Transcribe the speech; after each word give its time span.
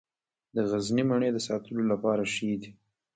د 0.55 0.57
غزني 0.69 1.03
مڼې 1.09 1.29
د 1.33 1.37
ساتلو 1.47 1.81
لپاره 1.91 2.23
ښې 2.33 2.51
دي. 2.61 2.69